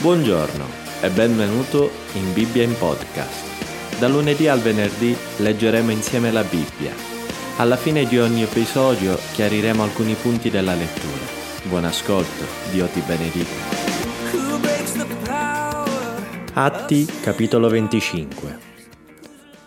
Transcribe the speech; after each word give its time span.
Buongiorno 0.00 0.64
e 1.02 1.10
benvenuto 1.10 1.90
in 2.12 2.32
Bibbia 2.32 2.62
in 2.62 2.78
podcast. 2.78 3.98
Da 3.98 4.06
lunedì 4.06 4.46
al 4.46 4.60
venerdì 4.60 5.16
leggeremo 5.38 5.90
insieme 5.90 6.30
la 6.30 6.44
Bibbia. 6.44 6.94
Alla 7.56 7.74
fine 7.74 8.04
di 8.04 8.16
ogni 8.16 8.44
episodio 8.44 9.18
chiariremo 9.32 9.82
alcuni 9.82 10.14
punti 10.14 10.50
della 10.50 10.74
lettura. 10.74 11.26
Buon 11.64 11.84
ascolto, 11.84 12.44
Dio 12.70 12.86
ti 12.86 13.00
benedica. 13.00 13.50
Atti 16.54 17.04
capitolo 17.20 17.68
25 17.68 18.58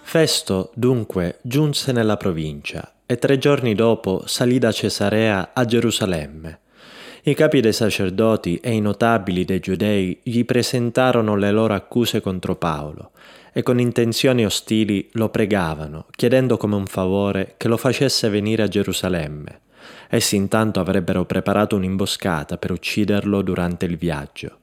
Festo 0.02 0.72
dunque 0.76 1.40
giunse 1.42 1.92
nella 1.92 2.16
provincia 2.16 2.94
e 3.06 3.18
tre 3.18 3.38
giorni 3.38 3.76
dopo 3.76 4.24
salì 4.28 4.60
da 4.60 4.72
Cesarea 4.72 5.50
a 5.54 5.66
Gerusalemme 5.66 6.60
i 7.24 7.36
capi 7.36 7.60
dei 7.60 7.74
sacerdoti 7.74 8.58
e 8.58 8.72
i 8.72 8.82
notabili 8.82 9.46
dei 9.46 9.60
giudei 9.60 10.20
gli 10.24 10.44
presentarono 10.44 11.36
le 11.36 11.52
loro 11.52 11.76
accuse 11.76 12.20
contro 12.20 12.56
Paolo 12.56 13.12
e 13.54 13.62
con 13.62 13.80
intenzioni 13.80 14.44
ostili 14.44 15.08
lo 15.14 15.30
pregavano, 15.30 16.08
chiedendo 16.16 16.58
come 16.58 16.76
un 16.76 16.88
favore 16.88 17.54
che 17.58 17.68
lo 17.68 17.78
facesse 17.78 18.30
venire 18.30 18.64
a 18.64 18.68
Gerusalemme. 18.68 19.60
Essi 20.10 20.36
intanto 20.36 20.80
avrebbero 20.80 21.26
preparato 21.26 21.76
un'imboscata 21.76 22.58
per 22.58 22.72
ucciderlo 22.72 23.44
durante 23.44 23.86
il 23.86 23.98
viaggio. 23.98 24.58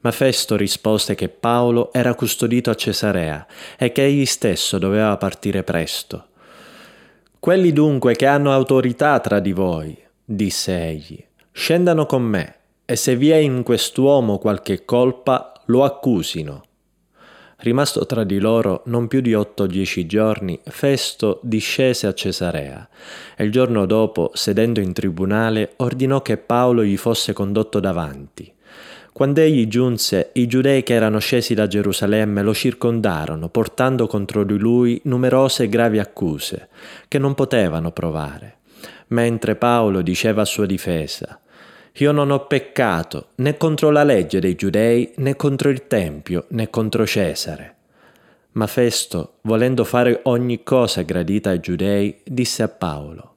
Ma 0.00 0.12
Festo 0.12 0.56
rispose 0.56 1.14
che 1.16 1.28
Paolo 1.28 1.92
era 1.92 2.14
custodito 2.14 2.70
a 2.70 2.74
Cesarea 2.74 3.44
e 3.76 3.90
che 3.90 4.04
egli 4.04 4.26
stesso 4.26 4.78
doveva 4.78 5.16
partire 5.16 5.62
presto. 5.64 6.26
Quelli 7.40 7.72
dunque 7.72 8.14
che 8.14 8.26
hanno 8.26 8.52
autorità 8.52 9.18
tra 9.20 9.40
di 9.40 9.52
voi, 9.52 9.96
disse 10.24 10.88
egli, 10.88 11.24
Scendano 11.54 12.06
con 12.06 12.22
me, 12.22 12.54
e 12.86 12.96
se 12.96 13.14
vi 13.14 13.28
è 13.30 13.36
in 13.36 13.62
quest'uomo 13.62 14.38
qualche 14.38 14.86
colpa, 14.86 15.52
lo 15.66 15.84
accusino. 15.84 16.64
Rimasto 17.58 18.06
tra 18.06 18.24
di 18.24 18.38
loro 18.40 18.82
non 18.86 19.06
più 19.06 19.20
di 19.20 19.34
otto 19.34 19.64
o 19.64 19.66
dieci 19.66 20.06
giorni, 20.06 20.58
Festo 20.64 21.38
discese 21.42 22.06
a 22.06 22.14
Cesarea 22.14 22.88
e 23.36 23.44
il 23.44 23.52
giorno 23.52 23.84
dopo, 23.84 24.30
sedendo 24.32 24.80
in 24.80 24.94
tribunale, 24.94 25.74
ordinò 25.76 26.22
che 26.22 26.38
Paolo 26.38 26.82
gli 26.82 26.96
fosse 26.96 27.34
condotto 27.34 27.80
davanti. 27.80 28.52
Quando 29.12 29.40
egli 29.40 29.68
giunse, 29.68 30.30
i 30.32 30.46
giudei 30.46 30.82
che 30.82 30.94
erano 30.94 31.18
scesi 31.18 31.52
da 31.52 31.66
Gerusalemme 31.66 32.42
lo 32.42 32.54
circondarono, 32.54 33.50
portando 33.50 34.06
contro 34.06 34.42
di 34.42 34.56
lui 34.56 34.98
numerose 35.04 35.64
e 35.64 35.68
gravi 35.68 35.98
accuse, 35.98 36.70
che 37.06 37.18
non 37.18 37.34
potevano 37.34 37.92
provare. 37.92 38.56
Mentre 39.08 39.54
Paolo 39.54 40.00
diceva 40.00 40.42
a 40.42 40.46
sua 40.46 40.64
difesa, 40.64 41.38
io 41.96 42.10
non 42.10 42.30
ho 42.30 42.46
peccato 42.46 43.28
né 43.36 43.58
contro 43.58 43.90
la 43.90 44.02
legge 44.02 44.40
dei 44.40 44.54
giudei, 44.54 45.12
né 45.16 45.36
contro 45.36 45.68
il 45.68 45.86
Tempio, 45.86 46.46
né 46.48 46.70
contro 46.70 47.06
Cesare. 47.06 47.76
Ma 48.52 48.66
Festo, 48.66 49.34
volendo 49.42 49.84
fare 49.84 50.20
ogni 50.24 50.62
cosa 50.62 51.02
gradita 51.02 51.50
ai 51.50 51.60
giudei, 51.60 52.20
disse 52.24 52.62
a 52.62 52.68
Paolo, 52.68 53.34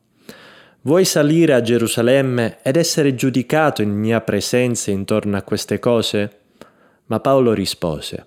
Vuoi 0.82 1.04
salire 1.04 1.54
a 1.54 1.62
Gerusalemme 1.62 2.60
ed 2.62 2.76
essere 2.76 3.16
giudicato 3.16 3.82
in 3.82 3.90
mia 3.90 4.22
presenza 4.22 4.92
intorno 4.92 5.36
a 5.36 5.42
queste 5.42 5.80
cose? 5.80 6.40
Ma 7.08 7.20
Paolo 7.20 7.54
rispose, 7.54 8.26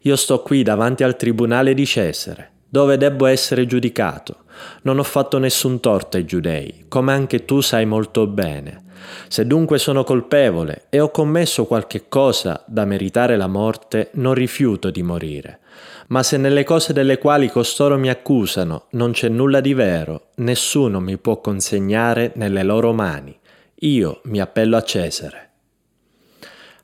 Io 0.00 0.16
sto 0.16 0.42
qui 0.42 0.62
davanti 0.62 1.04
al 1.04 1.16
tribunale 1.16 1.72
di 1.72 1.86
Cesare, 1.86 2.50
dove 2.68 2.96
debbo 2.96 3.26
essere 3.26 3.64
giudicato. 3.64 4.44
Non 4.82 4.98
ho 4.98 5.02
fatto 5.04 5.38
nessun 5.38 5.80
torto 5.80 6.16
ai 6.16 6.24
giudei, 6.24 6.84
come 6.88 7.12
anche 7.12 7.44
tu 7.44 7.60
sai 7.60 7.86
molto 7.86 8.26
bene. 8.26 8.84
Se 9.28 9.46
dunque 9.46 9.78
sono 9.78 10.04
colpevole 10.04 10.86
e 10.90 11.00
ho 11.00 11.10
commesso 11.10 11.66
qualche 11.66 12.08
cosa 12.08 12.62
da 12.66 12.84
meritare 12.84 13.36
la 13.36 13.46
morte, 13.46 14.10
non 14.14 14.34
rifiuto 14.34 14.90
di 14.90 15.02
morire. 15.02 15.60
Ma 16.08 16.22
se 16.22 16.36
nelle 16.36 16.64
cose 16.64 16.92
delle 16.92 17.18
quali 17.18 17.50
costoro 17.50 17.98
mi 17.98 18.08
accusano 18.08 18.86
non 18.90 19.12
c'è 19.12 19.28
nulla 19.28 19.60
di 19.60 19.74
vero, 19.74 20.28
nessuno 20.36 21.00
mi 21.00 21.18
può 21.18 21.40
consegnare 21.40 22.32
nelle 22.36 22.62
loro 22.62 22.92
mani. 22.92 23.36
Io 23.80 24.20
mi 24.24 24.40
appello 24.40 24.76
a 24.76 24.82
Cesare. 24.82 25.50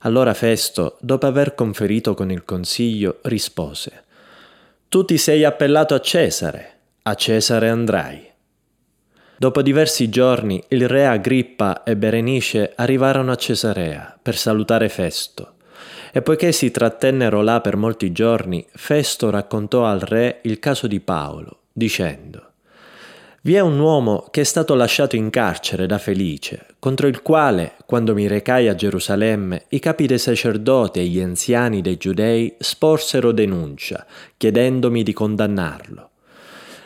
Allora 0.00 0.34
Festo, 0.34 0.96
dopo 1.00 1.26
aver 1.26 1.54
conferito 1.54 2.14
con 2.14 2.30
il 2.30 2.44
consiglio, 2.44 3.20
rispose 3.22 4.04
Tu 4.88 5.04
ti 5.04 5.16
sei 5.16 5.44
appellato 5.44 5.94
a 5.94 6.00
Cesare, 6.00 6.78
a 7.02 7.14
Cesare 7.14 7.68
andrai. 7.68 8.31
Dopo 9.42 9.60
diversi 9.60 10.08
giorni 10.08 10.62
il 10.68 10.86
re 10.86 11.04
Agrippa 11.04 11.82
e 11.82 11.96
Berenice 11.96 12.74
arrivarono 12.76 13.32
a 13.32 13.34
Cesarea 13.34 14.16
per 14.22 14.36
salutare 14.36 14.88
Festo. 14.88 15.54
E 16.12 16.22
poiché 16.22 16.52
si 16.52 16.70
trattennero 16.70 17.42
là 17.42 17.60
per 17.60 17.74
molti 17.74 18.12
giorni, 18.12 18.64
Festo 18.72 19.30
raccontò 19.30 19.84
al 19.84 19.98
re 19.98 20.38
il 20.42 20.60
caso 20.60 20.86
di 20.86 21.00
Paolo, 21.00 21.62
dicendo 21.72 22.50
Vi 23.40 23.54
è 23.56 23.58
un 23.58 23.80
uomo 23.80 24.28
che 24.30 24.42
è 24.42 24.44
stato 24.44 24.76
lasciato 24.76 25.16
in 25.16 25.28
carcere 25.28 25.86
da 25.86 25.98
Felice, 25.98 26.66
contro 26.78 27.08
il 27.08 27.20
quale, 27.20 27.72
quando 27.84 28.14
mi 28.14 28.28
recai 28.28 28.68
a 28.68 28.76
Gerusalemme, 28.76 29.64
i 29.70 29.80
capi 29.80 30.06
dei 30.06 30.20
sacerdoti 30.20 31.00
e 31.00 31.06
gli 31.06 31.20
anziani 31.20 31.80
dei 31.80 31.96
giudei 31.96 32.54
sporsero 32.60 33.32
denuncia, 33.32 34.06
chiedendomi 34.36 35.02
di 35.02 35.12
condannarlo. 35.12 36.10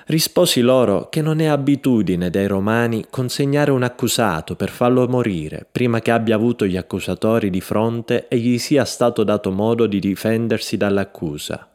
Risposi 0.08 0.60
loro 0.60 1.08
che 1.08 1.20
non 1.20 1.40
è 1.40 1.46
abitudine 1.46 2.30
dei 2.30 2.46
romani 2.46 3.06
consegnare 3.10 3.72
un 3.72 3.82
accusato 3.82 4.54
per 4.54 4.70
farlo 4.70 5.08
morire 5.08 5.66
prima 5.68 5.98
che 5.98 6.12
abbia 6.12 6.36
avuto 6.36 6.64
gli 6.64 6.76
accusatori 6.76 7.50
di 7.50 7.60
fronte 7.60 8.28
e 8.28 8.38
gli 8.38 8.56
sia 8.58 8.84
stato 8.84 9.24
dato 9.24 9.50
modo 9.50 9.88
di 9.88 9.98
difendersi 9.98 10.76
dall'accusa. 10.76 11.70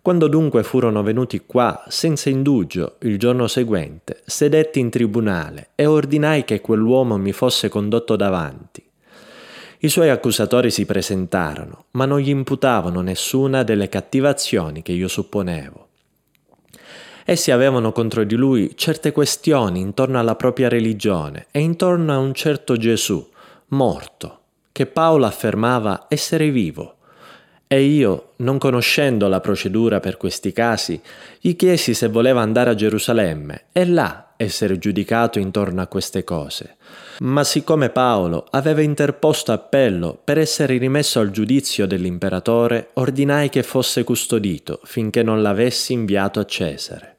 Quando 0.00 0.28
dunque 0.28 0.62
furono 0.62 1.02
venuti 1.02 1.42
qua, 1.46 1.82
senza 1.88 2.30
indugio, 2.30 2.94
il 3.00 3.18
giorno 3.18 3.48
seguente, 3.48 4.22
sedetti 4.24 4.78
in 4.78 4.88
tribunale 4.88 5.70
e 5.74 5.84
ordinai 5.84 6.44
che 6.44 6.60
quell'uomo 6.60 7.18
mi 7.18 7.32
fosse 7.32 7.68
condotto 7.68 8.14
davanti. 8.14 8.88
I 9.80 9.88
suoi 9.88 10.10
accusatori 10.10 10.70
si 10.70 10.86
presentarono, 10.86 11.86
ma 11.92 12.04
non 12.04 12.20
gli 12.20 12.28
imputavano 12.28 13.00
nessuna 13.00 13.64
delle 13.64 13.88
cattivazioni 13.88 14.80
che 14.80 14.92
io 14.92 15.08
supponevo. 15.08 15.87
Essi 17.30 17.50
avevano 17.50 17.92
contro 17.92 18.24
di 18.24 18.36
lui 18.36 18.72
certe 18.74 19.12
questioni 19.12 19.80
intorno 19.80 20.18
alla 20.18 20.34
propria 20.34 20.70
religione 20.70 21.48
e 21.50 21.60
intorno 21.60 22.14
a 22.14 22.16
un 22.16 22.32
certo 22.32 22.78
Gesù, 22.78 23.28
morto, 23.66 24.38
che 24.72 24.86
Paolo 24.86 25.26
affermava 25.26 26.06
essere 26.08 26.48
vivo. 26.48 26.94
E 27.66 27.82
io, 27.82 28.30
non 28.36 28.56
conoscendo 28.56 29.28
la 29.28 29.40
procedura 29.40 30.00
per 30.00 30.16
questi 30.16 30.52
casi, 30.52 30.98
gli 31.38 31.54
chiesi 31.54 31.92
se 31.92 32.08
voleva 32.08 32.40
andare 32.40 32.70
a 32.70 32.74
Gerusalemme 32.74 33.64
e 33.72 33.84
là 33.84 34.32
essere 34.38 34.78
giudicato 34.78 35.38
intorno 35.38 35.82
a 35.82 35.86
queste 35.86 36.24
cose. 36.24 36.76
Ma 37.18 37.44
siccome 37.44 37.90
Paolo 37.90 38.46
aveva 38.52 38.80
interposto 38.80 39.52
appello 39.52 40.18
per 40.24 40.38
essere 40.38 40.78
rimesso 40.78 41.20
al 41.20 41.30
giudizio 41.30 41.86
dell'imperatore, 41.86 42.88
ordinai 42.94 43.50
che 43.50 43.62
fosse 43.62 44.02
custodito 44.02 44.80
finché 44.84 45.22
non 45.22 45.42
l'avessi 45.42 45.92
inviato 45.92 46.40
a 46.40 46.46
Cesare. 46.46 47.16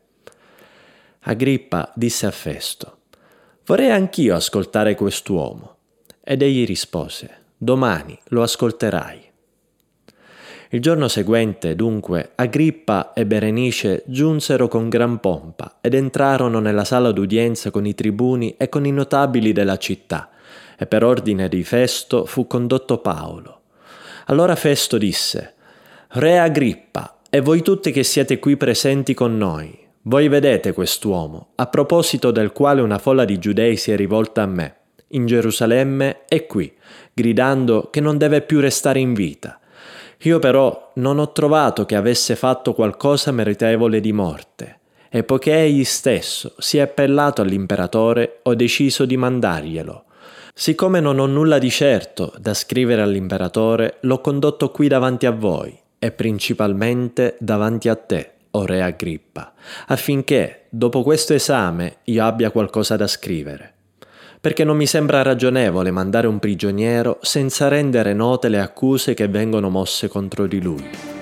Agrippa 1.22 1.92
disse 1.96 2.26
a 2.26 2.32
Festo, 2.32 2.98
Vorrei 3.66 3.92
anch'io 3.92 4.36
ascoltare 4.36 4.96
quest'uomo. 4.96 5.76
Ed 6.24 6.42
egli 6.42 6.66
rispose, 6.66 7.30
Domani 7.58 8.18
lo 8.30 8.42
ascolterai. 8.42 9.30
Il 10.70 10.82
giorno 10.82 11.08
seguente, 11.08 11.76
dunque, 11.76 12.32
Agrippa 12.36 13.12
e 13.14 13.26
Berenice 13.26 14.04
giunsero 14.06 14.68
con 14.68 14.88
gran 14.88 15.20
pompa 15.20 15.80
ed 15.82 15.94
entrarono 15.94 16.60
nella 16.60 16.86
sala 16.86 17.12
d'udienza 17.12 17.70
con 17.70 17.86
i 17.86 17.94
tribuni 17.94 18.56
e 18.56 18.70
con 18.70 18.86
i 18.86 18.92
notabili 18.92 19.52
della 19.52 19.78
città, 19.78 20.30
e 20.78 20.86
per 20.86 21.04
ordine 21.04 21.50
di 21.50 21.64
Festo 21.64 22.26
fu 22.26 22.48
condotto 22.48 23.00
Paolo. 23.00 23.62
Allora 24.28 24.56
Festo 24.56 24.98
disse, 24.98 25.56
Re 26.10 26.40
Agrippa, 26.40 27.20
e 27.30 27.42
voi 27.42 27.62
tutti 27.62 27.92
che 27.92 28.04
siete 28.04 28.40
qui 28.40 28.56
presenti 28.56 29.14
con 29.14 29.38
noi, 29.38 29.88
voi 30.10 30.28
vedete 30.28 30.74
quest'uomo, 30.74 31.50
a 31.54 31.68
proposito 31.68 32.32
del 32.32 32.52
quale 32.52 32.82
una 32.82 32.98
folla 32.98 33.26
di 33.26 33.38
giudei 33.38 33.78
si 33.78 33.92
è 33.92 33.96
rivolta 33.96 34.42
a 34.42 34.48
me, 34.48 34.76
in 35.10 35.28
Gerusalemme 35.28 36.22
e 36.28 36.48
qui, 36.48 36.74
gridando 37.14 37.90
che 37.92 38.00
non 38.00 38.18
deve 38.18 38.42
più 38.42 38.60
restare 38.60 38.98
in 38.98 39.14
vita. 39.14 39.60
Io 40.24 40.40
però 40.40 40.94
non 40.96 41.20
ho 41.20 41.32
trovato 41.32 41.86
che 41.86 41.96
avesse 41.96 42.36
fatto 42.36 42.74
qualcosa 42.74 43.32
meritevole 43.32 44.00
di 44.00 44.12
morte, 44.12 44.80
e 45.10 45.24
poiché 45.24 45.56
egli 45.56 45.84
stesso 45.84 46.56
si 46.58 46.80
è 46.80 46.82
appellato 46.82 47.44
all'imperatore, 47.44 48.40
ho 48.42 48.56
deciso 48.56 49.06
di 49.06 49.16
mandarglielo. 49.16 50.06
Siccome 50.56 51.00
non 51.00 51.20
ho 51.20 51.28
nulla 51.28 51.60
di 51.60 51.70
certo 51.70 52.34
da 52.40 52.56
scrivere 52.56 53.04
all'imperatore, 53.04 53.98
l'ho 54.02 54.22
condotto 54.22 54.72
qui 54.72 54.88
davanti 54.88 55.28
a 55.28 55.32
voi, 55.32 55.80
e 56.00 56.12
principalmente 56.12 57.36
davanti 57.40 57.90
a 57.90 57.96
te 57.96 58.38
o 58.52 58.66
re 58.66 58.82
Agrippa, 58.82 59.54
affinché, 59.88 60.66
dopo 60.70 61.04
questo 61.04 61.34
esame, 61.34 61.98
io 62.06 62.24
abbia 62.24 62.52
qualcosa 62.52 62.96
da 62.96 63.08
scrivere. 63.08 63.74
perché 64.42 64.64
non 64.64 64.78
mi 64.78 64.86
sembra 64.86 65.22
ragionevole 65.22 65.92
mandare 65.92 66.28
un 66.28 66.40
prigioniero 66.40 67.20
senza 67.22 67.68
rendere 67.68 68.14
note 68.14 68.48
le 68.48 68.60
accuse 68.60 69.14
che 69.14 69.28
vengono 69.28 69.70
mosse 69.70 70.08
contro 70.08 70.48
di 70.48 70.62
lui. 70.62 71.19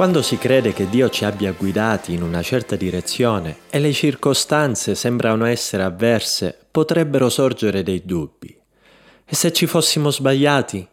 Quando 0.00 0.22
si 0.22 0.38
crede 0.38 0.72
che 0.72 0.88
Dio 0.88 1.10
ci 1.10 1.26
abbia 1.26 1.52
guidati 1.52 2.14
in 2.14 2.22
una 2.22 2.40
certa 2.40 2.74
direzione 2.74 3.58
e 3.68 3.78
le 3.78 3.92
circostanze 3.92 4.94
sembrano 4.94 5.44
essere 5.44 5.82
avverse, 5.82 6.58
potrebbero 6.70 7.28
sorgere 7.28 7.82
dei 7.82 8.00
dubbi. 8.02 8.48
E 9.26 9.34
se 9.34 9.52
ci 9.52 9.66
fossimo 9.66 10.10
sbagliati? 10.10 10.88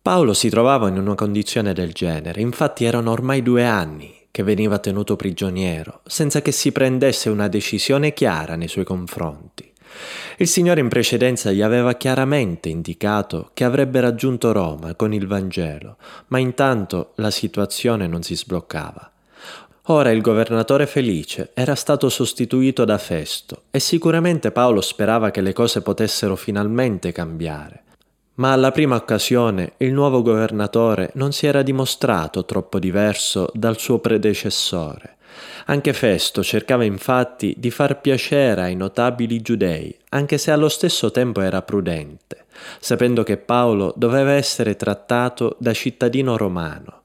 Paolo 0.00 0.32
si 0.32 0.48
trovava 0.48 0.88
in 0.88 0.96
una 0.96 1.14
condizione 1.14 1.74
del 1.74 1.92
genere, 1.92 2.40
infatti 2.40 2.86
erano 2.86 3.10
ormai 3.10 3.42
due 3.42 3.66
anni 3.66 4.28
che 4.30 4.42
veniva 4.42 4.78
tenuto 4.78 5.14
prigioniero, 5.16 6.00
senza 6.06 6.40
che 6.40 6.52
si 6.52 6.72
prendesse 6.72 7.28
una 7.28 7.48
decisione 7.48 8.14
chiara 8.14 8.56
nei 8.56 8.68
suoi 8.68 8.84
confronti. 8.84 9.73
Il 10.38 10.48
Signore 10.48 10.80
in 10.80 10.88
precedenza 10.88 11.52
gli 11.52 11.62
aveva 11.62 11.94
chiaramente 11.94 12.68
indicato 12.68 13.50
che 13.54 13.64
avrebbe 13.64 14.00
raggiunto 14.00 14.52
Roma 14.52 14.94
con 14.94 15.12
il 15.12 15.26
Vangelo, 15.26 15.96
ma 16.28 16.38
intanto 16.38 17.12
la 17.16 17.30
situazione 17.30 18.06
non 18.06 18.22
si 18.22 18.36
sbloccava. 18.36 19.10
Ora 19.88 20.10
il 20.10 20.22
governatore 20.22 20.86
Felice 20.86 21.50
era 21.52 21.74
stato 21.74 22.08
sostituito 22.08 22.84
da 22.84 22.96
Festo 22.96 23.64
e 23.70 23.80
sicuramente 23.80 24.50
Paolo 24.50 24.80
sperava 24.80 25.30
che 25.30 25.42
le 25.42 25.52
cose 25.52 25.82
potessero 25.82 26.36
finalmente 26.36 27.12
cambiare. 27.12 27.82
Ma 28.36 28.52
alla 28.52 28.72
prima 28.72 28.96
occasione 28.96 29.74
il 29.76 29.92
nuovo 29.92 30.22
governatore 30.22 31.10
non 31.14 31.32
si 31.32 31.46
era 31.46 31.62
dimostrato 31.62 32.44
troppo 32.44 32.78
diverso 32.78 33.50
dal 33.52 33.78
suo 33.78 33.98
predecessore 33.98 35.13
anche 35.66 35.92
Festo 35.92 36.42
cercava 36.42 36.84
infatti 36.84 37.54
di 37.56 37.70
far 37.70 38.00
piacere 38.00 38.62
ai 38.62 38.76
notabili 38.76 39.40
giudei, 39.40 39.96
anche 40.10 40.38
se 40.38 40.50
allo 40.50 40.68
stesso 40.68 41.10
tempo 41.10 41.40
era 41.40 41.62
prudente, 41.62 42.46
sapendo 42.80 43.22
che 43.22 43.36
Paolo 43.36 43.92
doveva 43.96 44.32
essere 44.32 44.76
trattato 44.76 45.56
da 45.58 45.72
cittadino 45.72 46.36
romano. 46.36 47.02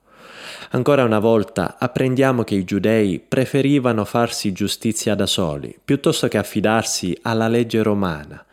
Ancora 0.72 1.04
una 1.04 1.20
volta 1.20 1.78
apprendiamo 1.80 2.44
che 2.44 2.54
i 2.56 2.64
giudei 2.64 3.20
preferivano 3.20 4.06
farsi 4.06 4.52
giustizia 4.52 5.16
da 5.16 5.26
soli, 5.26 5.76
piuttosto 5.84 6.28
che 6.28 6.38
affidarsi 6.38 7.18
alla 7.24 7.48
legge 7.48 7.82
romana, 7.82 8.46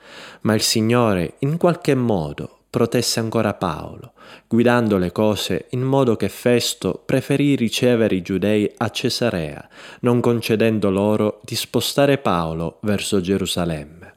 ma 0.43 0.55
il 0.55 0.63
Signore 0.63 1.35
in 1.41 1.59
qualche 1.59 1.95
modo 1.95 2.56
protesse 2.69 3.21
ancora 3.21 3.55
Paolo, 3.55 4.13
guidando 4.47 4.99
le 4.99 5.13
cose 5.13 5.67
in 5.71 5.83
modo 5.83 6.17
che 6.17 6.29
Festo 6.29 7.03
preferì 7.05 7.55
ricevere 7.55 8.15
i 8.15 8.23
giudei 8.23 8.71
a 8.77 8.91
Cesarea, 8.91 9.69
non 10.01 10.21
concedendo 10.21 10.91
loro 10.91 11.41
di 11.45 11.55
spostare 11.55 12.19
Paolo 12.19 12.79
verso 12.83 13.21
Gerusalemme. 13.21 14.15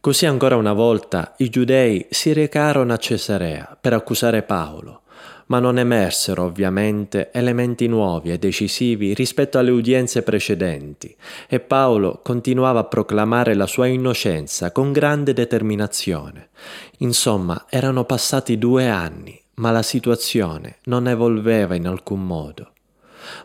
Così 0.00 0.26
ancora 0.26 0.56
una 0.56 0.72
volta 0.72 1.34
i 1.38 1.48
giudei 1.48 2.06
si 2.10 2.32
recarono 2.32 2.92
a 2.92 2.96
Cesarea 2.96 3.76
per 3.80 3.92
accusare 3.92 4.42
Paolo, 4.42 5.02
ma 5.46 5.58
non 5.58 5.78
emersero 5.78 6.44
ovviamente 6.44 7.30
elementi 7.32 7.86
nuovi 7.86 8.30
e 8.32 8.38
decisivi 8.38 9.14
rispetto 9.14 9.58
alle 9.58 9.70
udienze 9.70 10.22
precedenti, 10.22 11.14
e 11.48 11.60
Paolo 11.60 12.20
continuava 12.22 12.80
a 12.80 12.84
proclamare 12.84 13.54
la 13.54 13.66
sua 13.66 13.86
innocenza 13.86 14.72
con 14.72 14.92
grande 14.92 15.32
determinazione. 15.32 16.48
Insomma, 16.98 17.66
erano 17.68 18.04
passati 18.04 18.58
due 18.58 18.88
anni, 18.88 19.40
ma 19.54 19.70
la 19.70 19.82
situazione 19.82 20.78
non 20.84 21.08
evolveva 21.08 21.74
in 21.74 21.86
alcun 21.86 22.26
modo. 22.26 22.70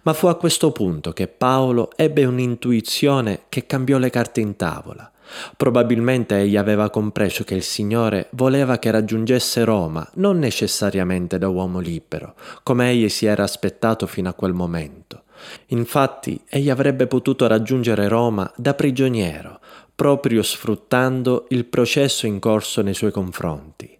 Ma 0.03 0.13
fu 0.13 0.27
a 0.27 0.35
questo 0.35 0.71
punto 0.71 1.11
che 1.11 1.27
Paolo 1.27 1.89
ebbe 1.95 2.25
un'intuizione 2.25 3.43
che 3.49 3.65
cambiò 3.65 3.97
le 3.97 4.09
carte 4.09 4.39
in 4.39 4.55
tavola. 4.55 5.11
Probabilmente 5.55 6.37
egli 6.37 6.57
aveva 6.57 6.89
compreso 6.89 7.43
che 7.43 7.55
il 7.55 7.63
Signore 7.63 8.27
voleva 8.31 8.79
che 8.79 8.91
raggiungesse 8.91 9.63
Roma 9.63 10.07
non 10.15 10.39
necessariamente 10.39 11.37
da 11.37 11.47
uomo 11.47 11.79
libero, 11.79 12.35
come 12.63 12.89
egli 12.89 13.09
si 13.09 13.25
era 13.25 13.43
aspettato 13.43 14.07
fino 14.07 14.29
a 14.29 14.33
quel 14.33 14.53
momento. 14.53 15.23
Infatti, 15.67 16.39
egli 16.47 16.69
avrebbe 16.69 17.07
potuto 17.07 17.47
raggiungere 17.47 18.07
Roma 18.07 18.51
da 18.55 18.73
prigioniero, 18.73 19.59
proprio 19.95 20.43
sfruttando 20.43 21.45
il 21.49 21.65
processo 21.65 22.25
in 22.25 22.39
corso 22.39 22.81
nei 22.81 22.93
suoi 22.93 23.11
confronti. 23.11 23.97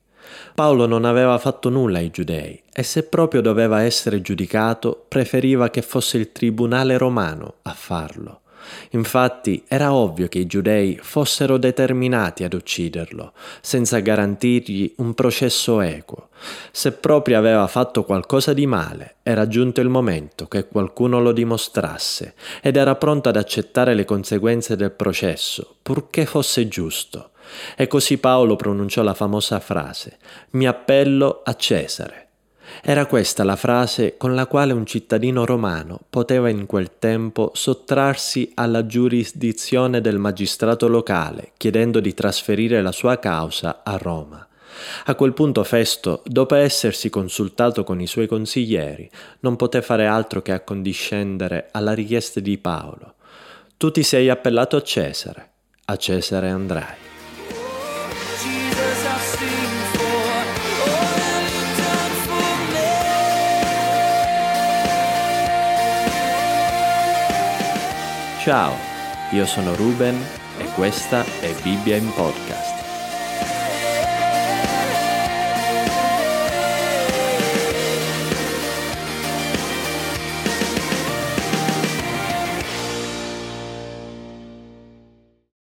Paolo 0.54 0.86
non 0.86 1.06
aveva 1.06 1.38
fatto 1.38 1.70
nulla 1.70 2.00
ai 2.00 2.10
giudei 2.10 2.62
e 2.72 2.84
se 2.84 3.04
proprio 3.04 3.42
doveva 3.42 3.82
essere 3.82 4.22
giudicato, 4.22 5.06
preferiva 5.08 5.70
che 5.70 5.82
fosse 5.82 6.18
il 6.18 6.32
tribunale 6.32 6.98
romano 6.98 7.56
a 7.64 7.74
farlo. 7.74 8.42
Infatti 8.92 9.64
era 9.68 9.94
ovvio 9.94 10.28
che 10.28 10.40
i 10.40 10.46
giudei 10.46 11.00
fossero 11.02 11.58
determinati 11.58 12.44
ad 12.44 12.54
ucciderlo, 12.54 13.34
senza 13.62 14.00
garantirgli 14.00 14.94
un 14.98 15.14
processo 15.14 15.82
equo. 15.82 16.30
Se 16.72 16.92
proprio 16.94 17.38
aveva 17.38 17.68
fatto 17.68 18.04
qualcosa 18.04 18.54
di 18.54 18.66
male, 18.66 19.16
era 19.24 19.48
giunto 19.48 19.82
il 19.82 19.90
momento 19.90 20.48
che 20.48 20.68
qualcuno 20.68 21.20
lo 21.20 21.32
dimostrasse 21.32 22.34
ed 22.62 22.78
era 22.78 22.96
pronto 22.96 23.30
ad 23.30 23.36
accettare 23.36 23.94
le 23.94 24.06
conseguenze 24.06 24.76
del 24.76 24.92
processo, 24.92 25.76
purché 25.82 26.26
fosse 26.26 26.68
giusto. 26.68 27.30
E 27.76 27.88
così 27.88 28.18
Paolo 28.18 28.56
pronunciò 28.56 29.02
la 29.04 29.14
famosa 29.14 29.60
frase 29.60 30.18
Mi 30.52 30.68
appello 30.68 31.42
a 31.44 31.54
Cesare. 31.56 32.31
Era 32.84 33.06
questa 33.06 33.44
la 33.44 33.56
frase 33.56 34.18
con 34.18 34.34
la 34.34 34.48
quale 34.48 34.74
un 34.74 34.86
cittadino 34.86 35.46
romano 35.46 36.00
poteva 36.10 36.50
in 36.50 36.66
quel 36.66 36.98
tempo 36.98 37.52
sottrarsi 37.54 38.52
alla 38.56 38.86
giurisdizione 38.86 40.02
del 40.02 40.18
magistrato 40.18 40.88
locale, 40.88 41.52
chiedendo 41.58 42.00
di 42.00 42.14
trasferire 42.14 42.82
la 42.82 42.92
sua 42.92 43.20
causa 43.20 43.82
a 43.84 43.98
Roma. 43.98 44.46
A 45.06 45.16
quel 45.16 45.34
punto 45.34 45.64
Festo, 45.64 46.24
dopo 46.26 46.56
essersi 46.56 47.10
consultato 47.10 47.84
con 47.84 48.00
i 48.00 48.08
suoi 48.08 48.28
consiglieri, 48.28 49.10
non 49.42 49.56
poté 49.56 49.82
fare 49.82 50.08
altro 50.08 50.42
che 50.42 50.54
accondiscendere 50.54 51.68
alla 51.72 51.94
richiesta 51.94 52.40
di 52.40 52.58
Paolo. 52.58 53.16
Tu 53.78 53.92
ti 53.92 54.04
sei 54.04 54.30
appellato 54.30 54.78
a 54.78 54.82
Cesare, 54.82 55.50
a 55.86 55.98
Cesare 55.98 56.50
andrai. 56.50 57.11
Ciao, 68.44 68.74
io 69.34 69.46
sono 69.46 69.76
Ruben 69.76 70.20
e 70.58 70.66
questa 70.74 71.24
è 71.42 71.54
Bibbia 71.62 71.96
in 71.96 72.12
Podcast. 72.12 72.81